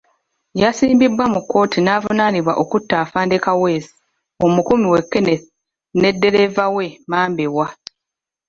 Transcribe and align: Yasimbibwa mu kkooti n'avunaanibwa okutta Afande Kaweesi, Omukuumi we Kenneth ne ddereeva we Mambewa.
Yasimbibwa 0.61 1.25
mu 1.33 1.39
kkooti 1.43 1.79
n'avunaanibwa 1.81 2.53
okutta 2.63 2.95
Afande 3.03 3.35
Kaweesi, 3.45 3.93
Omukuumi 4.45 4.87
we 4.93 4.99
Kenneth 5.11 5.47
ne 5.99 6.09
ddereeva 6.15 6.65
we 6.75 6.85
Mambewa. 7.09 7.67